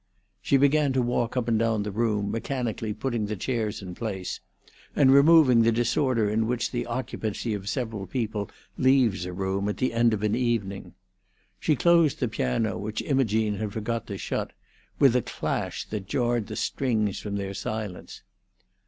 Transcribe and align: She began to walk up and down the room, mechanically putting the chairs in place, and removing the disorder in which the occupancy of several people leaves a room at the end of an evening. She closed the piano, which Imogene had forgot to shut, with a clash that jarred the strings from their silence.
She 0.41 0.57
began 0.57 0.93
to 0.93 1.01
walk 1.03 1.37
up 1.37 1.47
and 1.47 1.59
down 1.59 1.83
the 1.83 1.91
room, 1.91 2.31
mechanically 2.31 2.91
putting 2.91 3.27
the 3.27 3.35
chairs 3.35 3.83
in 3.83 3.93
place, 3.93 4.39
and 4.95 5.13
removing 5.13 5.61
the 5.61 5.71
disorder 5.71 6.27
in 6.27 6.47
which 6.47 6.71
the 6.71 6.87
occupancy 6.87 7.53
of 7.53 7.69
several 7.69 8.07
people 8.07 8.49
leaves 8.79 9.25
a 9.27 9.31
room 9.31 9.69
at 9.69 9.77
the 9.77 9.93
end 9.93 10.11
of 10.15 10.23
an 10.23 10.33
evening. 10.33 10.95
She 11.59 11.75
closed 11.75 12.19
the 12.19 12.27
piano, 12.27 12.79
which 12.79 13.03
Imogene 13.03 13.57
had 13.57 13.73
forgot 13.73 14.07
to 14.07 14.17
shut, 14.17 14.53
with 14.97 15.15
a 15.15 15.21
clash 15.21 15.85
that 15.89 16.07
jarred 16.07 16.47
the 16.47 16.55
strings 16.55 17.19
from 17.19 17.35
their 17.35 17.53
silence. 17.53 18.23